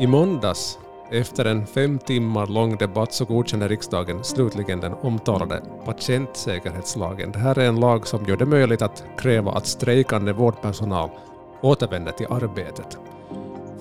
[0.00, 0.78] I måndags,
[1.10, 7.32] efter en fem timmar lång debatt, så godkände riksdagen slutligen den omtalade patientsäkerhetslagen.
[7.32, 11.10] Det här är en lag som gör det möjligt att kräva att strejkande vårdpersonal
[11.60, 12.98] återvänder till arbetet.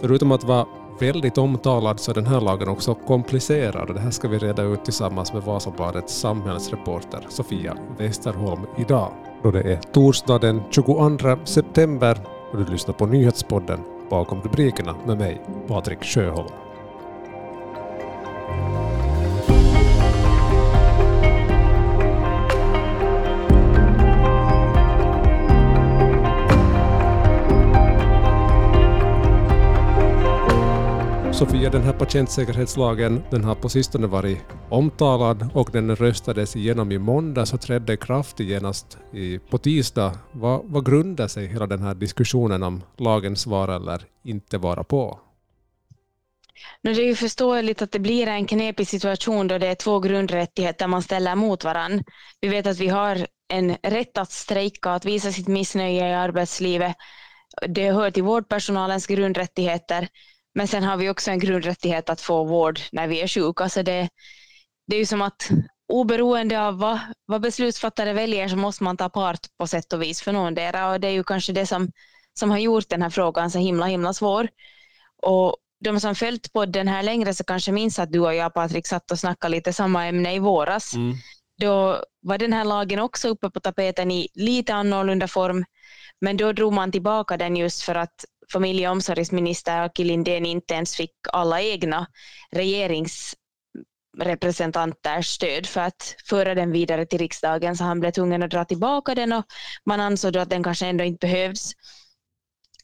[0.02, 0.66] Förutom att vara
[1.00, 4.86] väldigt omtalad så är den här lagen också komplicerad det här ska vi reda ut
[4.86, 9.12] tillsammans med Vasabladets samhällsreporter Sofia Westerholm idag.
[9.44, 12.18] Då det är torsdag den 22 september
[12.52, 13.80] och du lyssnar på nyhetspodden
[14.10, 16.67] Bakom rubrikerna med mig, Patrik Sjöholm.
[31.38, 34.38] Sofia, den här patientsäkerhetslagen den har på sistone varit
[34.70, 38.98] omtalad och den röstades igenom i måndags och trädde i kraft genast
[39.50, 40.20] på tisdag.
[40.32, 45.20] Vad, vad grundar sig hela den här diskussionen om lagens vara eller inte vara på?
[46.82, 50.88] det är ju förståeligt att det blir en knepig situation då det är två grundrättigheter
[50.88, 52.04] man ställer mot varandra.
[52.42, 56.96] Vi vet att vi har en rätt att strejka, att visa sitt missnöje i arbetslivet.
[57.68, 60.08] Det hör till vårdpersonalens grundrättigheter.
[60.58, 63.70] Men sen har vi också en grundrättighet att få vård när vi är sjuka.
[63.70, 64.10] Så det,
[64.88, 65.50] det är ju som att
[65.94, 70.22] oberoende av vad, vad beslutsfattare väljer så måste man ta part på sätt och vis
[70.22, 70.92] för någondera.
[70.92, 71.92] Och det är ju kanske det som,
[72.40, 74.48] som har gjort den här frågan så himla himla svår.
[75.22, 78.88] Och de som följt podden här längre så kanske minns att du och jag Patrik
[78.88, 80.94] satt och snackade lite samma ämne i våras.
[80.96, 81.16] Mm.
[81.62, 85.66] Då var den här lagen också uppe på tapeten i lite annorlunda form.
[86.22, 90.74] Men då drog man tillbaka den just för att familje och omsorgsminister Aki Lindén inte
[90.74, 92.08] ens fick alla egna
[92.52, 98.66] regeringsrepresentanters stöd för att föra den vidare till riksdagen, så han blev tvungen att dra
[98.66, 99.46] tillbaka den och
[99.86, 101.74] man ansåg då att den kanske ändå inte behövs.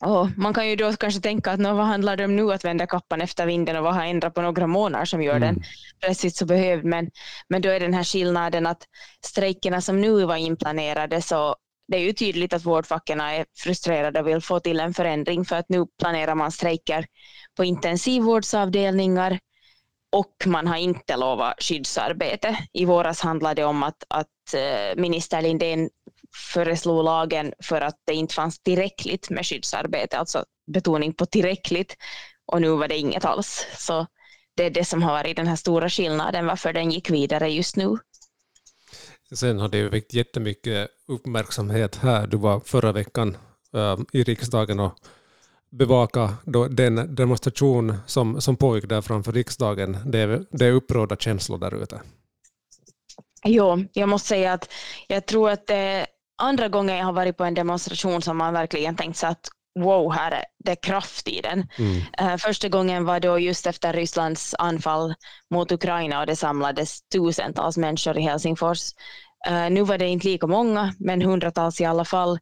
[0.05, 2.87] Och man kan ju då kanske tänka att vad handlar det om nu att vända
[2.87, 5.55] kappan efter vinden och vad har ändrat på några månader som gör mm.
[5.55, 5.63] den
[5.99, 6.85] plötsligt så behövd.
[6.85, 7.09] Men,
[7.49, 8.83] men då är den här skillnaden att
[9.25, 11.55] strejkerna som nu var inplanerade så
[11.93, 15.55] det är ju tydligt att vårdfacken är frustrerade och vill få till en förändring för
[15.55, 17.05] att nu planerar man strejker
[17.57, 19.39] på intensivvårdsavdelningar
[20.11, 22.57] och man har inte lovat skyddsarbete.
[22.73, 25.89] I våras handlade det om att, att eh, minister Lindén
[26.53, 31.95] föreslog lagen för att det inte fanns tillräckligt med skyddsarbete, alltså betoning på tillräckligt,
[32.45, 33.67] och nu var det inget alls.
[33.77, 34.07] Så
[34.55, 37.75] det är det som har varit den här stora skillnaden varför den gick vidare just
[37.75, 37.97] nu.
[39.31, 42.27] Sen har det ju väckt jättemycket uppmärksamhet här.
[42.27, 43.37] Du var förra veckan
[43.73, 44.93] äh, i riksdagen och
[45.69, 46.33] bevaka
[46.69, 49.97] den demonstration som, som pågick där framför riksdagen.
[50.05, 52.01] Det är, det är upprörda känslor där ute.
[53.45, 54.71] Jo, jag måste säga att
[55.07, 56.07] jag tror att det är
[56.37, 60.13] andra gången jag har varit på en demonstration som man verkligen tänkt sig att wow,
[60.13, 61.67] här är det kraft i den.
[61.77, 62.01] Mm.
[62.21, 65.15] Uh, första gången var då just efter Rysslands anfall
[65.49, 68.91] mot Ukraina och det samlades tusentals människor i Helsingfors.
[69.49, 72.39] Uh, nu var det inte lika många, men hundratals i alla fall.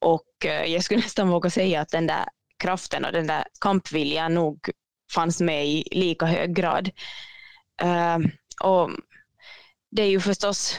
[0.00, 2.24] Och uh, jag skulle nästan våga säga att den där
[2.58, 4.70] kraften och den där kampviljan nog
[5.14, 6.90] fanns med i lika hög grad.
[8.62, 8.90] och
[9.90, 10.78] det är ju förstås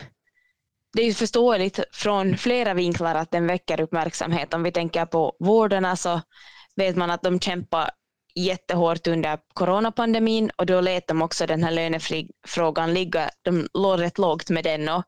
[0.94, 4.54] det är ju förståeligt från flera vinklar att den väcker uppmärksamhet.
[4.54, 6.28] Om vi tänker på vårdarna så alltså,
[6.76, 7.90] vet man att de kämpar
[8.36, 13.30] jättehårt under coronapandemin och då lät de också den här lönefrågan ligga.
[13.42, 15.04] De låg rätt lågt med den och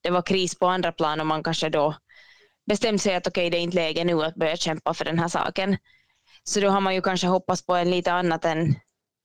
[0.00, 1.94] det var kris på andra plan och man kanske då
[2.66, 5.18] bestämde sig att okej, okay, det är inte läge nu att börja kämpa för den
[5.18, 5.76] här saken.
[6.44, 8.74] Så då har man ju kanske hoppats på en lite annat än,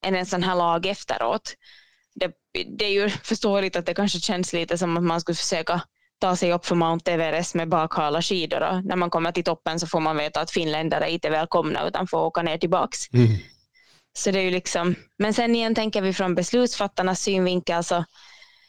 [0.06, 1.54] än en sån här lag efteråt.
[2.14, 2.32] Det,
[2.78, 5.82] det är ju förståeligt att det kanske känns lite som att man skulle försöka
[6.20, 9.80] ta sig upp för Mount Everest med bakhala skidor och när man kommer till toppen
[9.80, 13.12] så får man veta att finländare inte är välkomna utan får åka ner tillbaks.
[13.12, 13.28] Mm.
[14.18, 18.04] Så det är ju liksom, men sen igen tänker vi från beslutsfattarnas synvinkel så,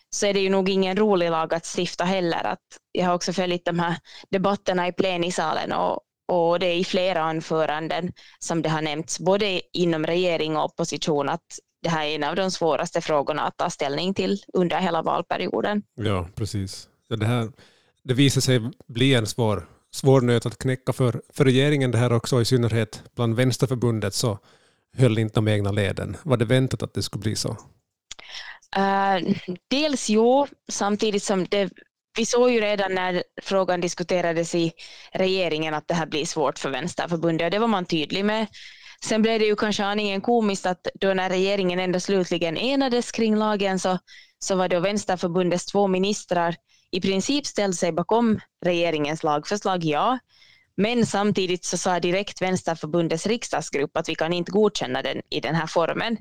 [0.09, 2.43] så är det ju nog ingen rolig lag att stifta heller.
[2.43, 2.59] Att
[2.91, 3.97] jag har också följt de här
[4.31, 5.99] debatterna i plenisalen och,
[6.31, 11.29] och det är i flera anföranden som det har nämnts, både inom regering och opposition,
[11.29, 11.45] att
[11.83, 15.83] det här är en av de svåraste frågorna att ta ställning till under hela valperioden.
[15.95, 16.89] Ja, precis.
[17.09, 17.51] Det, här,
[18.03, 22.13] det visar sig bli en svår, svår nöt att knäcka för, för regeringen det här
[22.13, 24.39] också, i synnerhet bland Vänsterförbundet så
[24.97, 26.17] höll inte de egna leden.
[26.23, 27.57] Var det väntat att det skulle bli så?
[28.77, 29.35] Uh,
[29.67, 31.69] dels jo, samtidigt som det,
[32.17, 34.71] vi såg ju redan när frågan diskuterades i
[35.11, 38.47] regeringen att det här blir svårt för Vänsterförbundet och det var man tydlig med.
[39.05, 43.35] Sen blev det ju kanske aningen komiskt att då när regeringen ändå slutligen enades kring
[43.35, 43.99] lagen så,
[44.39, 46.55] så var då Vänsterförbundets två ministrar
[46.95, 50.19] i princip ställde sig bakom regeringens lagförslag, ja.
[50.77, 55.55] Men samtidigt så sa direkt Vänsterförbundets riksdagsgrupp att vi kan inte godkänna den i den
[55.55, 56.17] här formen.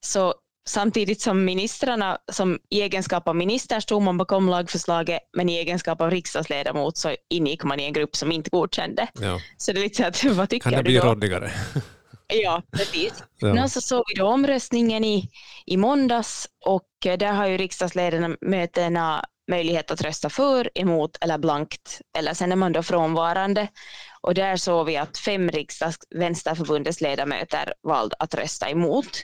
[0.00, 0.34] Så
[0.68, 6.00] samtidigt som ministrarna, som i egenskap av minister stod man bakom lagförslaget, men i egenskap
[6.00, 9.08] av riksdagsledamot så ingick man i en grupp som inte godkände.
[9.14, 9.40] Ja.
[9.56, 11.52] Så det är lite så att, vad tycker kan det bli råddigare?
[12.26, 13.12] Ja, precis.
[13.38, 13.54] Ja.
[13.54, 15.30] Men så såg vi då omröstningen i,
[15.66, 22.34] i måndags och där har ju riksdagsledamöterna möjlighet att rösta för, emot eller blankt, eller
[22.34, 23.68] sen är man då frånvarande.
[24.20, 29.22] Och där såg vi att fem riksdags Vänsterförbundets ledamöter valde att rösta emot.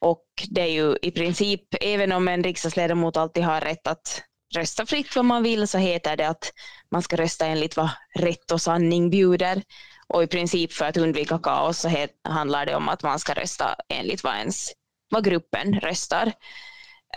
[0.00, 4.22] Och det är ju i princip, även om en riksdagsledamot alltid har rätt att
[4.54, 6.52] rösta fritt vad man vill, så heter det att
[6.90, 9.62] man ska rösta enligt vad rätt och sanning bjuder.
[10.06, 13.76] Och i princip för att undvika kaos så handlar det om att man ska rösta
[13.88, 14.72] enligt vad, ens,
[15.10, 16.32] vad gruppen röstar.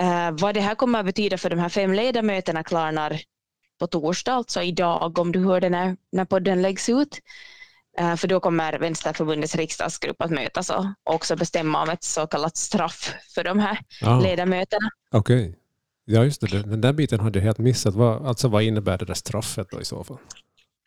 [0.01, 3.21] Uh, vad det här kommer att betyda för de här fem ledamöterna klarnar
[3.79, 7.19] på torsdag, alltså idag om du hör det när, när podden läggs ut.
[8.01, 12.57] Uh, för då kommer Vänsterförbundets riksdagsgrupp att mötas och också bestämma om ett så kallat
[12.57, 14.19] straff för de här ah.
[14.19, 14.89] ledamöterna.
[15.11, 15.49] Okej.
[15.49, 15.53] Okay.
[16.05, 16.47] Ja, just det.
[16.47, 17.95] Den där biten hade jag helt missat.
[17.95, 20.17] Vad, alltså, vad innebär det där straffet då i så fall?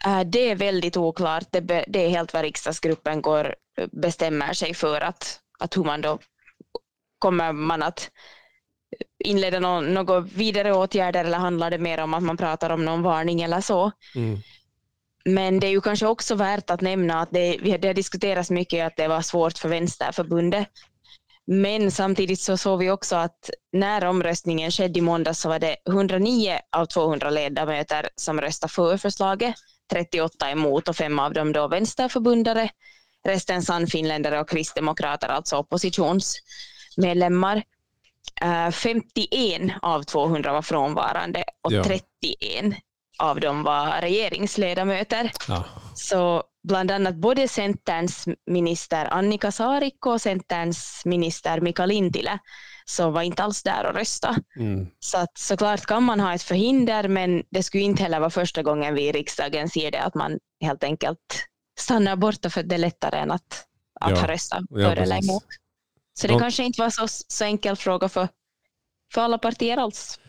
[0.06, 1.46] Uh, det är väldigt oklart.
[1.50, 3.54] Det är helt vad riksdagsgruppen går,
[3.92, 6.18] bestämmer sig för att, att hur man då
[7.18, 8.10] kommer man att
[9.24, 13.02] inleda någon, några vidare åtgärder eller handlar det mer om att man pratar om någon
[13.02, 13.92] varning eller så?
[14.14, 14.38] Mm.
[15.24, 18.86] Men det är ju kanske också värt att nämna att det, det har diskuterats mycket
[18.86, 20.69] att det var svårt för Vänsterförbundet.
[21.46, 25.76] Men samtidigt så såg vi också att när omröstningen skedde i måndag så var det
[25.88, 29.54] 109 av 200 ledamöter som röstade för förslaget,
[29.92, 32.70] 38 emot och fem av dem då vänsterförbundare,
[33.26, 37.62] resten sannfinländare och kristdemokrater, alltså oppositionsmedlemmar.
[38.73, 41.84] 51 eh, av 200 var frånvarande och ja.
[41.84, 42.75] 31
[43.19, 45.31] av dem var regeringsledamöter.
[45.49, 45.64] Ja.
[45.94, 52.38] Så bland annat både Centerns minister Annika Saarikko och Centerns minister Mika Lintilä
[52.84, 54.37] så var inte alls där och rösta.
[54.56, 54.87] Mm.
[55.00, 58.62] Så att, såklart kan man ha ett förhinder men det skulle inte heller vara första
[58.62, 61.19] gången vi i riksdagen ser det att man helt enkelt
[61.81, 63.67] stannar borta för det är lättare än att,
[64.00, 64.17] att ja.
[64.17, 65.44] ha röstat ja, eller emot.
[66.14, 68.28] Så det någon, kanske inte var så, så enkel fråga för,
[69.12, 70.20] för alla partier alls.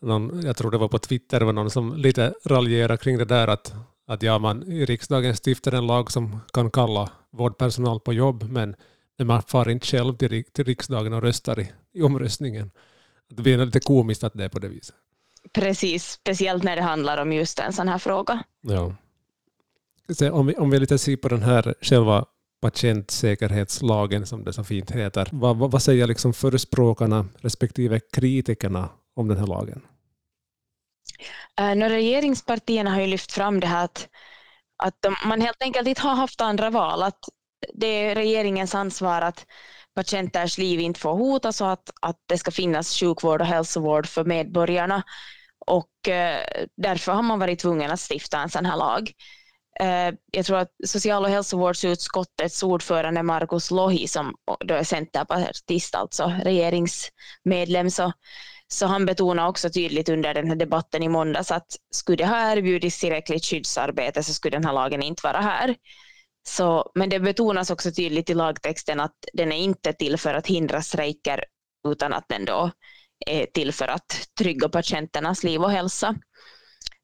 [0.00, 3.48] Någon, jag tror det var på Twitter, var någon som lite raljerade kring det där
[3.48, 3.74] att,
[4.06, 8.76] att ja, man i riksdagen stiftar en lag som kan kalla vårdpersonal på jobb, men,
[9.18, 12.70] men man far inte själv till, till riksdagen och röstar i, i omröstningen.
[13.28, 14.94] Det blir lite komiskt att det är på det viset.
[15.52, 18.42] Precis, speciellt när det handlar om just en sån här fråga.
[18.60, 18.94] Ja.
[20.32, 22.24] om, vi, om vi lite ser på den här själva
[22.62, 25.28] patientsäkerhetslagen som det så fint heter.
[25.32, 29.82] Vad, vad, vad säger liksom förespråkarna respektive kritikerna om den här lagen?
[31.60, 34.08] Uh, regeringspartierna har ju lyft fram det här att,
[34.82, 37.02] att man helt enkelt inte har haft andra val.
[37.02, 37.18] Att
[37.74, 39.46] det är regeringens ansvar att
[39.94, 44.24] patienters liv inte får hotas och att, att det ska finnas sjukvård och hälsovård för
[44.24, 45.02] medborgarna.
[45.66, 49.12] Och uh, därför har man varit tvungen att stifta en sån här lag.
[49.80, 54.34] Eh, jag tror att social och hälsovårdsutskottets ordförande Markus Lohi, som
[54.64, 58.12] då är centerpartist, alltså regeringsmedlem, så,
[58.68, 62.52] så han betonade också tydligt under den här debatten i måndags att skulle det ha
[62.52, 65.76] erbjudits tillräckligt skyddsarbete så skulle den här lagen inte vara här.
[66.48, 70.46] Så, men det betonas också tydligt i lagtexten att den är inte till för att
[70.46, 71.44] hindra strejker
[71.88, 72.70] utan att den då
[73.26, 76.14] är till för att trygga patienternas liv och hälsa.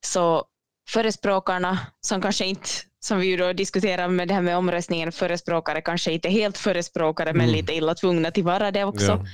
[0.06, 0.44] Så
[0.88, 2.68] förespråkarna som kanske inte,
[3.00, 7.30] som vi ju då diskuterar med det här med omröstningen, förespråkare kanske inte helt förespråkare
[7.30, 7.38] mm.
[7.38, 9.24] men lite illa tvungna till vara det också.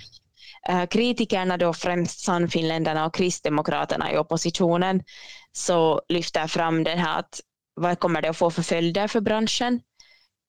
[0.69, 0.83] Ja.
[0.83, 5.03] Uh, kritikerna då främst Sannfinländarna och Kristdemokraterna i oppositionen
[5.53, 7.41] så lyfter fram det här att
[7.75, 9.81] vad kommer det att få för följder för branschen?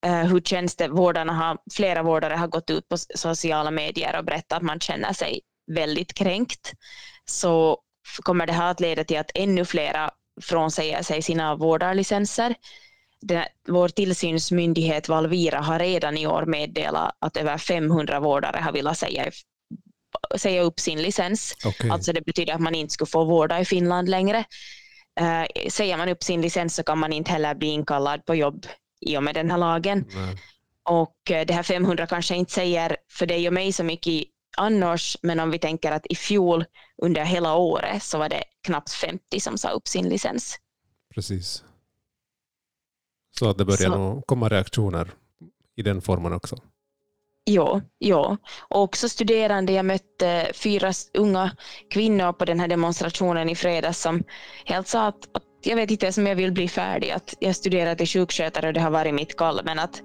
[0.05, 0.87] Uh, hur känns det?
[0.87, 5.13] Vårdarna har, flera vårdare har gått ut på sociala medier och berättat att man känner
[5.13, 6.73] sig väldigt kränkt.
[7.25, 7.77] Så
[8.23, 12.55] kommer det här att leda till att ännu flera frånsäger sig sina vårdarlicenser.
[13.21, 18.97] Den, vår tillsynsmyndighet Valvira har redan i år meddelat att över 500 vårdare har velat
[18.97, 19.31] säga,
[20.37, 21.55] säga upp sin licens.
[21.65, 21.89] Okay.
[21.89, 24.45] Alltså det betyder att man inte skulle få vårda i Finland längre.
[25.21, 28.67] Uh, säger man upp sin licens så kan man inte heller bli inkallad på jobb
[29.01, 30.05] i och med den här lagen.
[30.13, 30.37] Mm.
[30.83, 34.27] Och uh, det här 500 kanske inte säger för dig och mig så mycket
[34.57, 36.65] annars, men om vi tänker att i fjol
[37.01, 40.59] under hela året så var det knappt 50 som sa upp sin licens.
[41.13, 41.63] Precis.
[43.39, 44.23] Så att det börjar så.
[44.25, 45.11] komma reaktioner
[45.75, 46.57] i den formen också.
[47.43, 48.37] Ja, ja.
[48.69, 49.73] Och också studerande.
[49.73, 51.51] Jag mötte fyra unga
[51.89, 54.23] kvinnor på den här demonstrationen i fredags som
[54.65, 57.11] helt sa att, att jag vet inte om jag vill bli färdig.
[57.11, 60.01] Att jag studerar till sjukskötare och det har varit mitt kall, men att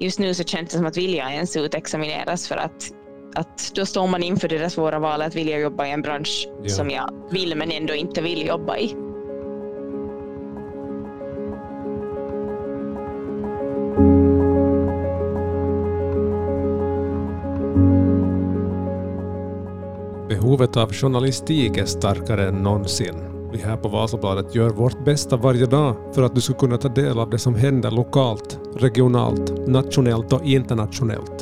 [0.00, 2.90] just nu så känns det som att vill jag ens utexamineras för att,
[3.34, 6.48] att då står man inför det där svåra valet att vilja jobba i en bransch
[6.62, 6.68] ja.
[6.68, 8.96] som jag vill men ändå inte vill jobba i.
[20.28, 23.14] Behovet av journalistik är starkare än någonsin.
[23.52, 26.88] Vi här på Vasabladet gör vårt bästa varje dag för att du ska kunna ta
[26.88, 31.41] del av det som händer lokalt, regionalt, nationellt och internationellt.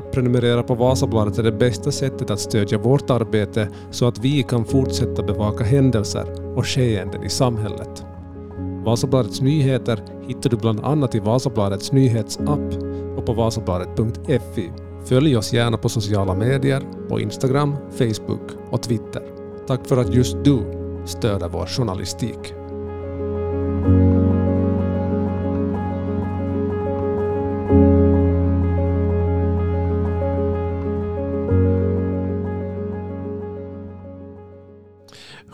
[0.00, 4.42] Att prenumerera på Vasabladet är det bästa sättet att stödja vårt arbete så att vi
[4.42, 8.04] kan fortsätta bevaka händelser och skeenden i samhället.
[8.84, 12.74] Vasabladets nyheter hittar du bland annat i Vasabladets nyhetsapp
[13.16, 14.70] och på vasabladet.fi
[15.04, 19.22] Följ oss gärna på sociala medier, på Instagram, Facebook och Twitter.
[19.66, 20.58] Tack för att just du
[21.04, 22.59] stöder vår journalistik.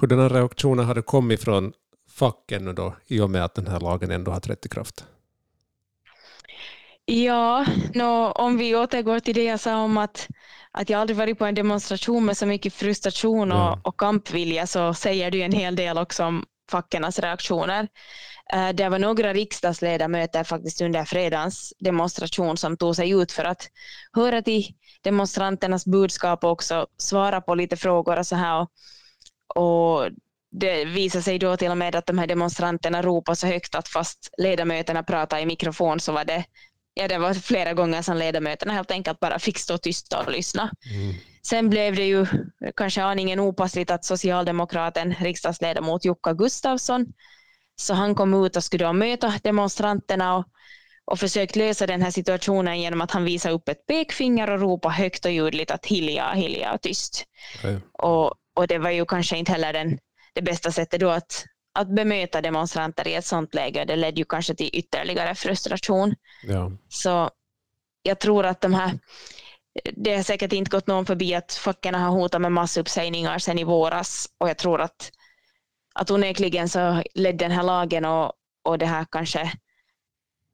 [0.06, 1.72] Hur den här reaktionen hade kommit från
[2.10, 5.04] facken då, i och med att den här lagen ändå har trätt i kraft?
[7.04, 10.28] Ja, no, om vi återgår till det jag sa om att,
[10.70, 13.80] att jag aldrig varit på en demonstration med så mycket frustration och, ja.
[13.84, 17.88] och kampvilja så säger ju en hel del också om fackernas reaktioner.
[18.54, 23.70] Uh, det var några riksdagsledamöter faktiskt under fredagens demonstration som tog sig ut för att
[24.12, 28.60] höra till demonstranternas budskap och också svara på lite frågor och så här.
[28.60, 28.70] Och,
[29.54, 30.10] och
[30.50, 33.88] det visade sig då till och med att de här demonstranterna ropade så högt att
[33.88, 36.44] fast ledamöterna pratade i mikrofon så var det
[36.94, 40.70] ja, det var flera gånger som ledamöterna helt enkelt bara fick stå tysta och lyssna.
[40.94, 41.14] Mm.
[41.42, 42.26] Sen blev det ju
[42.76, 47.06] kanske aningen opassligt att socialdemokraten, riksdagsledamot Jukka Gustafsson,
[47.76, 50.44] så han kom ut och skulle då möta demonstranterna och,
[51.04, 54.94] och försökt lösa den här situationen genom att han visade upp ett pekfinger och ropade
[54.94, 57.24] högt och ljudligt att Hilja, Hilja, tyst.
[57.58, 57.76] Okay.
[57.92, 59.98] Och, och det var ju kanske inte heller den,
[60.34, 61.44] det bästa sättet då att,
[61.74, 63.84] att bemöta demonstranter i ett sådant läge.
[63.84, 66.14] Det ledde ju kanske till ytterligare frustration.
[66.42, 66.72] Ja.
[66.88, 67.30] Så
[68.02, 68.98] jag tror att de här,
[69.92, 73.64] det har säkert inte gått någon förbi att facken har hotat med massuppsägningar sedan i
[73.64, 75.10] våras och jag tror att,
[75.94, 78.32] att onekligen så ledde den här lagen och,
[78.64, 79.52] och det här kanske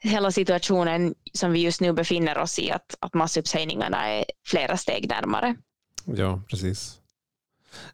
[0.02, 5.08] hela situationen som vi just nu befinner oss i, att, att massuppsägningarna är flera steg
[5.08, 5.56] närmare.
[6.04, 7.01] Ja, precis.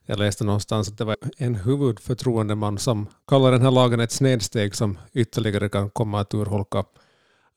[0.06, 4.74] Jag läste någonstans att det var en huvudförtroendeman som kallar den här lagen ett snedsteg
[4.74, 6.84] som ytterligare kan komma att urholka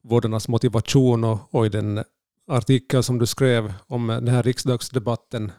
[0.03, 2.03] vårdarnas motivation och, och i den
[2.47, 5.51] artikel som du skrev om den här riksdagsdebatten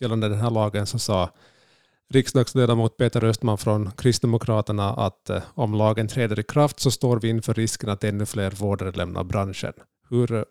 [0.00, 1.30] gällande den här lagen så sa
[2.08, 7.28] riksdagsledamot Peter Östman från Kristdemokraterna att eh, om lagen träder i kraft så står vi
[7.28, 9.72] inför risken att ännu fler vårdare lämnar branschen.
[10.08, 10.44] Hur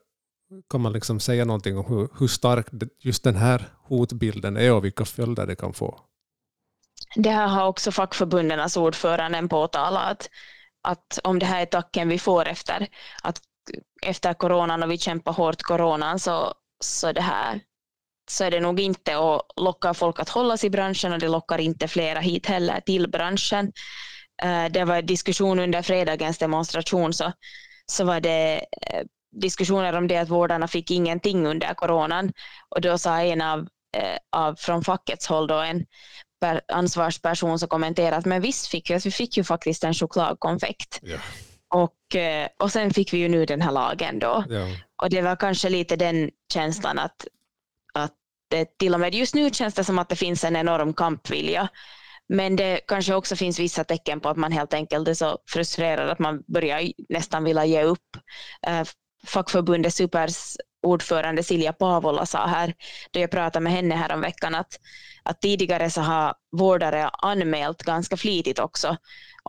[0.70, 2.68] kan man liksom säga någonting om hur, hur stark
[3.00, 6.00] just den här hotbilden är och vilka följder det kan få?
[7.16, 10.30] Det här har också fackförbundens ordförande påtalat att,
[10.82, 12.88] att om det här är tacken vi får efter,
[13.24, 13.42] att
[14.02, 17.60] efter coronan och vi kämpar hårt coronan så, så, det här,
[18.32, 21.28] så är det nog inte att locka folk att hålla sig i branschen och det
[21.28, 23.72] lockar inte flera hit heller till branschen.
[24.44, 27.32] Eh, det var diskussion under fredagens demonstration så,
[27.86, 29.04] så var det eh,
[29.42, 32.34] diskussioner om det att vårdarna fick ingenting under coronan
[32.70, 33.60] och då sa en av,
[33.98, 35.86] eh, av från fackets håll då en
[36.42, 41.00] per, ansvarsperson som kommenterade att men visst fick vi, vi fick ju faktiskt en chokladkonfekt.
[41.02, 41.18] Ja.
[41.74, 44.44] Och, eh, och sen fick vi ju nu den här lagen då.
[44.50, 44.68] Ja.
[45.04, 47.28] Och det var kanske lite den känslan att,
[47.94, 48.14] att
[48.50, 51.70] det, till och med just nu känns det som att det finns en enorm kampvilja.
[52.28, 56.10] Men det kanske också finns vissa tecken på att man helt enkelt är så frustrerad
[56.10, 58.18] att man börjar nästan vilja ge upp.
[59.26, 62.74] Fackförbundet Supers ordförande Silja Pavola sa här,
[63.12, 64.80] då jag pratade med henne här om veckan att,
[65.24, 68.98] att tidigare så har vårdare anmält ganska flitigt också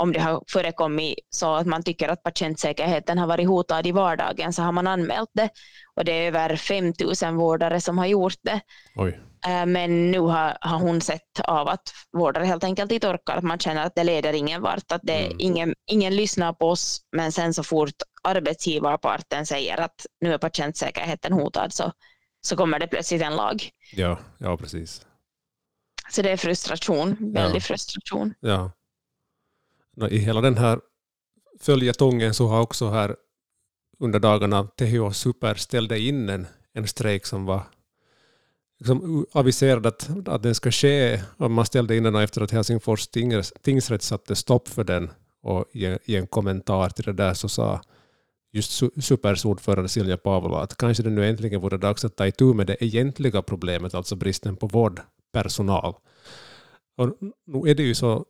[0.00, 4.52] om det har förekommit så att man tycker att patientsäkerheten har varit hotad i vardagen
[4.52, 5.48] så har man anmält det
[5.94, 6.92] och det är över 5
[7.22, 8.60] 000 vårdare som har gjort det.
[8.96, 9.20] Oj.
[9.46, 13.44] Eh, men nu har, har hon sett av att vårdare helt enkelt inte orkar, att
[13.44, 15.36] man känner att det leder ingen vart, att det, mm.
[15.38, 21.32] ingen, ingen lyssnar på oss, men sen så fort arbetsgivarparten säger att nu är patientsäkerheten
[21.32, 21.92] hotad så,
[22.40, 23.70] så kommer det plötsligt en lag.
[23.92, 25.06] Ja, ja precis.
[26.10, 27.60] Så det är frustration, väldig ja.
[27.60, 28.34] frustration.
[28.40, 28.70] Ja.
[30.10, 30.80] I hela den här
[31.60, 33.16] följetongen så har också här
[33.98, 37.62] under dagarna THO Super ställde in en, en strejk som var
[38.78, 41.22] liksom aviserade att, att den ska ske.
[41.36, 43.06] Och man ställde in den efter att Helsingfors
[43.62, 45.10] tingsrätt satte stopp för den.
[45.42, 47.80] Och i, i en kommentar till det där så sa
[48.52, 52.54] just Supers ordförande Silja Pavola att kanske det nu äntligen vore dags att ta itu
[52.54, 55.94] med det egentliga problemet, alltså bristen på vårdpersonal.
[56.96, 57.16] Och
[57.46, 58.24] nu är det ju så,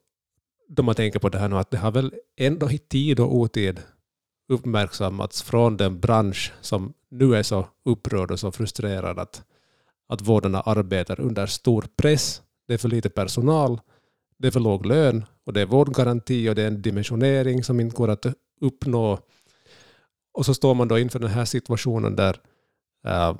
[0.69, 3.35] då man tänker på det här nu, att det har väl ändå i tid och
[3.35, 3.83] otid
[4.49, 9.43] uppmärksammats från den bransch som nu är så upprörd och så frustrerad att,
[10.09, 12.43] att vårdarna arbetar under stor press.
[12.69, 13.81] Det är för lite personal,
[14.39, 17.81] det är för låg lön och det är vårdgaranti och det är en dimensionering som
[17.81, 18.27] inte går att
[18.61, 19.19] uppnå.
[20.33, 22.41] Och så står man då inför den här situationen där
[23.07, 23.37] äh,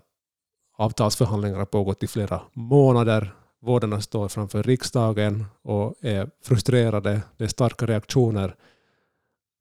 [0.77, 3.35] avtalsförhandlingar har pågått i flera månader.
[3.61, 7.23] Vårdarna står framför riksdagen och är frustrerade.
[7.37, 8.57] Det är starka reaktioner.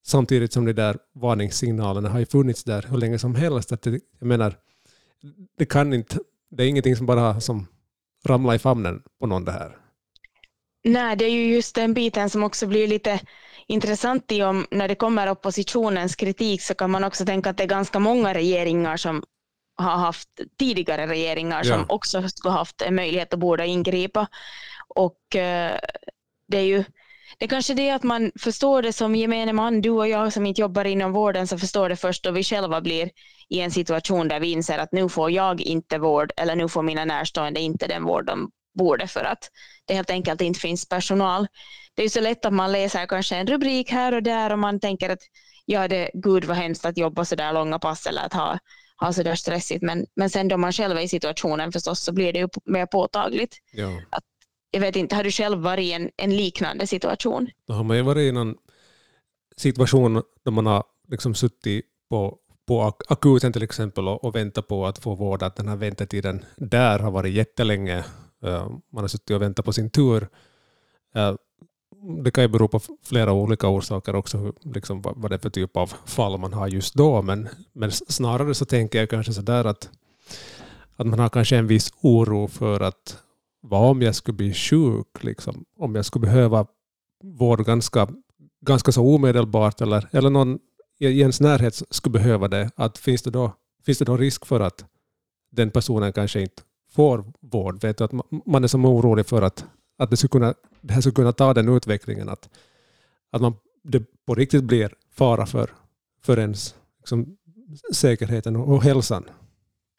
[0.05, 3.71] Samtidigt som de där varningssignalerna har ju funnits där hur länge som helst.
[3.71, 4.55] Att det, jag menar,
[5.57, 6.19] det, kan inte,
[6.51, 7.67] det är ingenting som bara som
[8.25, 9.77] ramlar i famnen på någon det här.
[10.83, 13.19] Nej, det är ju just den biten som också blir lite
[13.67, 17.63] intressant i om när det kommer oppositionens kritik så kan man också tänka att det
[17.63, 19.23] är ganska många regeringar som
[19.75, 21.73] har haft tidigare regeringar ja.
[21.73, 24.27] som också skulle haft en möjlighet att borde ingripa.
[24.87, 25.79] Och eh,
[26.47, 26.83] det är ju
[27.37, 30.45] det är kanske det att man förstår det som gemene man, du och jag som
[30.45, 33.09] inte jobbar inom vården, så förstår det först då vi själva blir
[33.49, 36.83] i en situation där vi inser att nu får jag inte vård eller nu får
[36.83, 39.49] mina närstående inte den vård de borde för att
[39.85, 41.47] det helt enkelt inte finns personal.
[41.95, 44.79] Det är så lätt att man läser kanske en rubrik här och där och man
[44.79, 45.19] tänker att
[45.65, 48.59] ja, det gud vad hemskt att jobba så där långa pass eller att ha,
[48.97, 49.83] ha så där stressigt.
[49.83, 52.85] Men, men sen då man själv är i situationen förstås så blir det ju mer
[52.85, 53.57] påtagligt.
[53.71, 54.01] Ja.
[54.09, 54.23] Att,
[54.75, 57.49] jag vet inte, har du själv varit i en, en liknande situation?
[57.67, 58.55] Då har man ju varit i någon
[59.57, 64.85] situation där man har liksom suttit på på akuten till exempel och, och väntat på
[64.85, 67.97] att få vård, att den här väntetiden där har varit jättelänge
[68.43, 70.27] eh, man har suttit och väntat på sin tur.
[71.15, 71.35] Eh,
[72.23, 75.77] det kan ju bero på flera olika orsaker också, liksom vad det är för typ
[75.77, 79.89] av fall man har just då, men, men snarare så tänker jag kanske sådär att,
[80.95, 83.17] att man har kanske en viss oro för att
[83.69, 86.67] vad om jag skulle bli sjuk, liksom, om jag skulle behöva
[87.23, 88.07] vård ganska,
[88.61, 90.59] ganska så omedelbart eller, eller någon
[90.99, 93.51] i ens närhet skulle behöva det, att finns det då,
[93.85, 94.85] finns det då risk för att
[95.51, 97.81] den personen kanske inte får vård.
[97.81, 98.11] Vet du, att
[98.45, 99.65] man är så orolig för att,
[99.97, 102.29] att det, skulle kunna, det här skulle kunna ta den utvecklingen.
[102.29, 102.49] Att,
[103.31, 105.69] att man, det på riktigt blir fara för,
[106.21, 107.37] för ens liksom,
[107.93, 109.25] säkerheten och, och hälsan.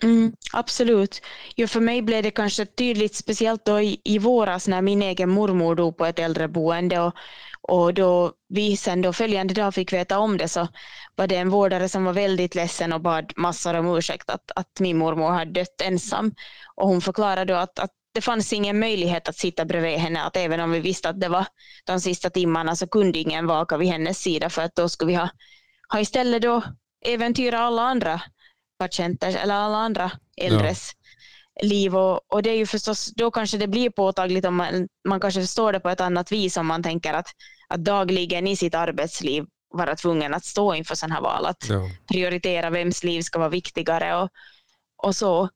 [0.03, 1.21] Mm, absolut.
[1.57, 5.31] Jo, för mig blev det kanske tydligt, speciellt då i, i våras när min egen
[5.31, 7.15] mormor dog på ett äldreboende och,
[7.63, 10.69] och då vi sen då följande dag fick veta om det så
[11.15, 14.81] var det en vårdare som var väldigt ledsen och bad massor om ursäkt att, att
[14.81, 16.35] min mormor hade dött ensam.
[16.75, 20.37] Och hon förklarade då att, att det fanns ingen möjlighet att sitta bredvid henne, att
[20.37, 21.47] även om vi visste att det var
[21.85, 25.17] de sista timmarna så kunde ingen vaka vid hennes sida för att då skulle vi
[25.17, 25.29] ha,
[25.93, 26.63] ha istället då
[27.07, 28.21] äventyra alla andra
[28.79, 30.91] patienter eller alla andra äldres
[31.55, 31.69] ja.
[31.69, 31.97] liv.
[31.97, 35.41] Och, och det är ju förstås, då kanske det blir påtagligt om man, man kanske
[35.41, 37.27] förstår det på ett annat vis om man tänker att,
[37.69, 41.81] att dagligen i sitt arbetsliv vara tvungen att stå inför sådana här val, att ja.
[42.09, 44.31] prioritera vems liv ska vara viktigare och,
[44.97, 45.49] och så.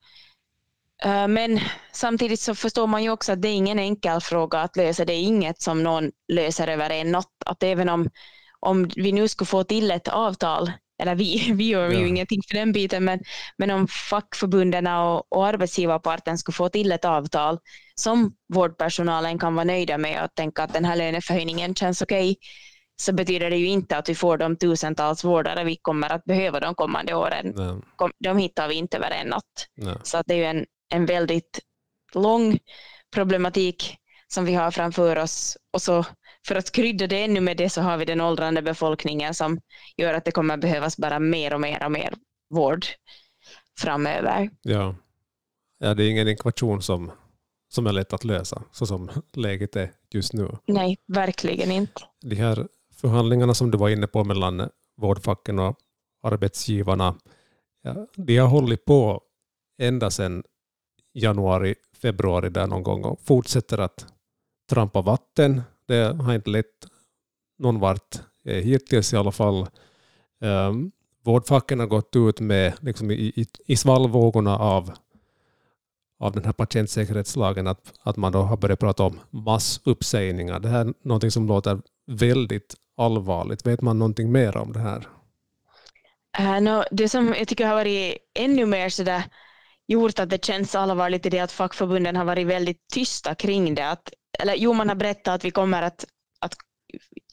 [1.05, 1.61] Eh, men
[1.93, 5.05] samtidigt så förstår man ju också att det är ingen enkel fråga att lösa.
[5.05, 7.33] Det är inget som någon löser över en natt.
[7.47, 8.11] Att även om,
[8.61, 12.57] om vi nu skulle få till ett avtal, eller vi, vi gör ju ingenting för
[12.57, 13.21] den biten, men,
[13.59, 17.59] men om fackförbunden och, och arbetsgivarparten skulle få till ett avtal
[17.95, 22.37] som vårdpersonalen kan vara nöjda med och tänka att den här löneförhöjningen känns okej, okay,
[23.01, 26.61] så betyder det ju inte att vi får de tusentals vårdare vi kommer att behöva
[26.61, 27.53] de kommande åren.
[27.57, 28.11] Nej.
[28.19, 29.67] De hittar vi inte över en natt.
[29.77, 29.97] Nej.
[30.03, 31.61] Så det är ju en, en väldigt
[32.15, 32.59] lång
[33.15, 33.97] problematik
[34.29, 35.57] som vi har framför oss.
[35.73, 36.05] Och så
[36.47, 39.61] för att krydda det ännu med det så har vi den åldrande befolkningen som
[39.97, 42.15] gör att det kommer behövas bara mer och mer och mer
[42.51, 42.87] vård
[43.79, 44.51] framöver.
[44.63, 44.95] Ja,
[45.79, 47.13] ja det är ingen ekvation som,
[47.69, 50.57] som är lätt att lösa så som läget är just nu.
[50.67, 52.03] Nej, verkligen inte.
[52.21, 55.77] De här förhandlingarna som du var inne på mellan vårdfacken och
[56.23, 57.15] arbetsgivarna,
[57.83, 59.23] ja, de har hållit på
[59.79, 60.43] ända sedan
[61.15, 64.07] januari, februari där någon gång och fortsätter att
[64.71, 65.63] trampa vatten.
[65.91, 66.87] Det har inte lett
[67.59, 69.67] någon vart eh, hittills i alla fall.
[70.41, 70.93] Um,
[71.25, 74.93] vårdfacken har gått ut med liksom i, i, i svallvågorna av,
[76.19, 80.61] av den här patientsäkerhetslagen att, att man då har börjat prata om massuppsägningar.
[80.61, 83.67] Det här är någonting som låter väldigt allvarligt.
[83.67, 85.09] Vet man någonting mer om det här?
[86.39, 89.25] Äh, uh, no, det som jag tycker har varit ännu mer sådär
[89.87, 93.91] gjort att det känns allvarligt i det att fackförbunden har varit väldigt tysta kring det.
[93.91, 96.05] Att, eller jo, man har berättat att vi kommer att,
[96.41, 96.55] att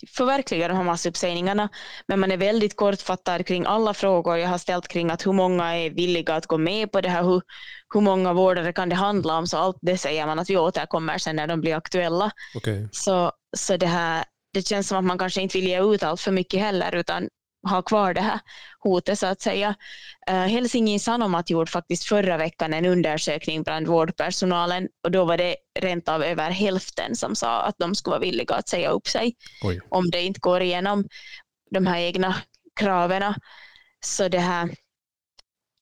[0.08, 1.70] förverkliga de här massuppsägningarna,
[2.08, 5.76] men man är väldigt kortfattad kring alla frågor jag har ställt kring att hur många
[5.76, 7.41] är villiga att gå med på det här, hur,
[7.93, 11.17] hur många vårdare kan det handla om, så allt det säger man att vi återkommer
[11.17, 12.32] sen när de blir aktuella.
[12.56, 12.88] Okay.
[12.91, 16.22] Så, så det här det känns som att man kanske inte vill ge ut allt
[16.22, 17.30] för mycket heller, utan
[17.68, 18.40] ha kvar det här
[18.80, 19.76] hotet så att säga.
[20.30, 25.56] Uh, Helsingin Sanomat gjorde faktiskt förra veckan en undersökning bland vårdpersonalen och då var det
[25.80, 29.36] rent av över hälften som sa att de skulle vara villiga att säga upp sig
[29.64, 29.80] Oj.
[29.90, 31.08] om det inte går igenom
[31.72, 32.36] de här egna
[32.80, 33.34] kraven.
[34.06, 34.70] Så det här,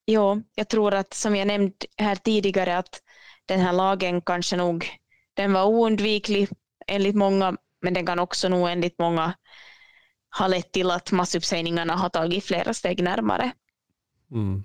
[0.05, 3.01] ja, jag tror att som jag nämnt här tidigare att
[3.45, 4.87] den här lagen kanske nog,
[5.33, 6.49] den var oundviklig
[6.87, 9.33] enligt många, men den kan också nog enligt många
[10.37, 13.51] har lett till att massuppsägningarna har tagit flera steg närmare.
[14.31, 14.63] Mm.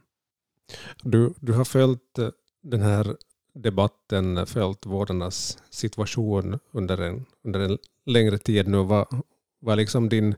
[1.03, 2.29] Du, du har följt eh,
[2.63, 3.17] den här
[3.55, 8.83] debatten, följt vårdarnas situation under en, under en längre tid nu.
[8.83, 9.07] Vad,
[9.61, 10.35] vad är liksom din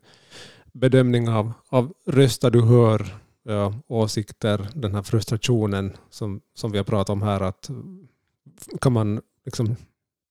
[0.72, 3.06] bedömning av, av röster du hör,
[3.42, 7.40] ja, åsikter, den här frustrationen som, som vi har pratat om här?
[7.40, 7.70] Att,
[8.80, 9.76] kan man liksom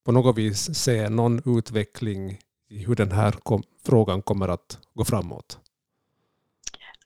[0.06, 2.40] på något vis se någon utveckling
[2.71, 5.60] i hur den här kom, frågan kommer att gå framåt?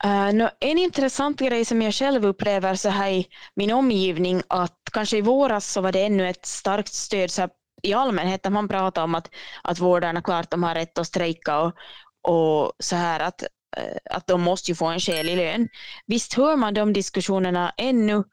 [0.04, 4.41] Eh, uh, no, en intressant grej som jag själv upplever så här i min omgivning
[4.47, 7.49] att kanske i våras så var det ännu ett starkt stöd så
[7.84, 9.30] i allmänhet när man pratar om att,
[9.63, 11.73] att vårdarna klart de har rätt att strejka och,
[12.21, 13.43] och så här att,
[13.78, 15.67] uh, att de måste ju få en skälig lön.
[16.08, 18.23] Visst hör man de diskussionerna ännu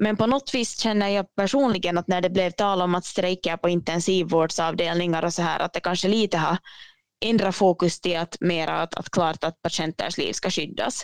[0.00, 3.56] men på något vis känner jag personligen att när det blev tal om att strejka
[3.56, 6.58] på intensivvårdsavdelningar och så här, att det kanske lite har
[7.24, 11.02] ändrat fokus till att mera att, att klart att patienters liv ska skyddas.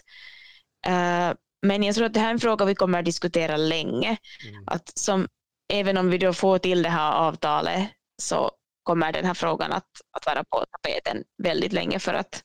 [0.87, 1.35] Uh,
[1.67, 4.17] men jag tror att det här är en fråga vi kommer att diskutera länge.
[4.49, 4.65] Mm.
[4.67, 5.29] Att som,
[5.73, 7.89] även om vi då får till det här avtalet
[8.23, 8.51] så
[8.83, 12.43] kommer den här frågan att, att vara på tapeten väldigt länge för att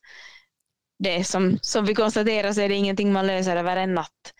[1.03, 4.33] det som, som vi konstaterar så är det ingenting man löser över en natt.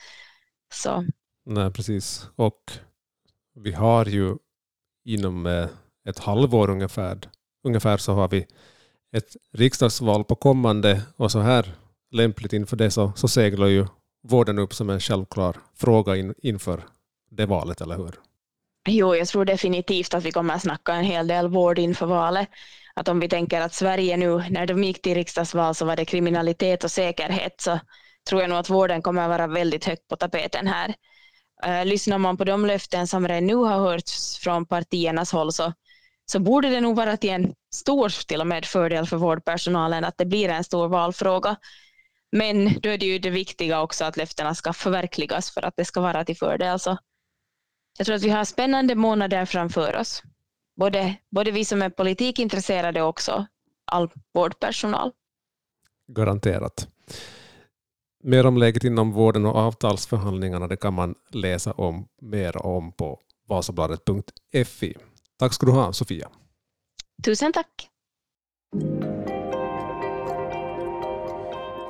[0.74, 1.06] Så
[1.45, 2.30] Nej, precis.
[2.36, 2.71] Och
[3.56, 4.36] vi har ju
[5.06, 5.67] inom eh,
[6.10, 7.19] ett halvår ungefär,
[7.63, 8.47] ungefär så har vi
[9.17, 11.75] ett riksdagsval på kommande och så här
[12.12, 13.86] lämpligt inför det så, så seglar ju
[14.27, 16.84] vården upp som en självklar fråga in, inför
[17.32, 18.12] det valet, eller hur?
[18.89, 22.49] Jo, jag tror definitivt att vi kommer att snacka en hel del vård inför valet.
[22.93, 26.06] Att om vi tänker att Sverige nu, när de gick till riksdagsval så var det
[26.06, 27.80] kriminalitet och säkerhet, så
[28.30, 30.95] tror jag nog att vården kommer att vara väldigt högt på tapeten här.
[31.63, 35.74] Eh, lyssnar man på de löften som redan nu har hörts från partiernas håll så,
[36.26, 40.17] så borde det nog vara till en stor till och med fördel för vårdpersonalen att
[40.17, 41.56] det blir en stor valfråga.
[42.32, 45.86] Men då är det ju det viktiga också att löftena ska förverkligas för att det
[45.86, 46.80] ska vara till fördel.
[46.80, 46.97] Så
[47.97, 50.24] jag tror att vi har spännande månader framför oss.
[50.76, 53.45] Både, både vi som är politikintresserade och också
[53.86, 55.12] all vårdpersonal.
[56.08, 56.88] Garanterat.
[58.24, 63.20] Mer om läget inom vården och avtalsförhandlingarna det kan man läsa om mer om på
[63.50, 64.96] vasabladet.fi.
[65.40, 66.30] Tack ska du ha, Sofia.
[67.26, 67.88] Tusen tack.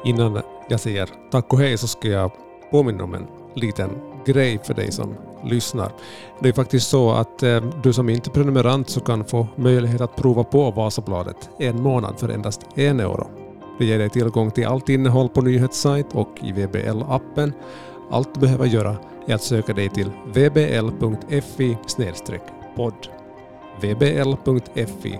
[0.06, 2.32] Innan jag säger tack och hej så ska jag
[2.72, 3.90] påminna om en liten
[4.26, 5.16] grej för dig som
[5.46, 5.92] lyssnar.
[6.40, 10.02] Det är faktiskt så att eh, du som inte är prenumerant så kan få möjlighet
[10.02, 13.41] att prova på Vasabladet en månad för endast en euro.
[13.82, 17.54] Det ger dig tillgång till allt innehåll på nyhetssajt och i VBL-appen.
[18.12, 18.96] Allt du behöver göra
[19.28, 21.78] är att söka dig till vbl.fi
[22.76, 23.08] podd.
[23.82, 25.20] vbl.fi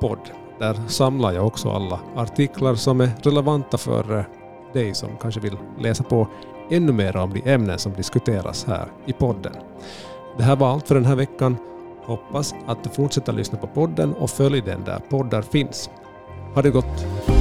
[0.00, 0.18] podd.
[0.58, 4.24] Där samlar jag också alla artiklar som är relevanta för
[4.72, 6.28] dig som kanske vill läsa på
[6.70, 9.52] ännu mer om de ämnen som diskuteras här i podden.
[10.36, 11.56] Det här var allt för den här veckan.
[12.02, 15.90] Hoppas att du fortsätter lyssna på podden och följ den där poddar finns.
[16.54, 17.31] Ha det gott!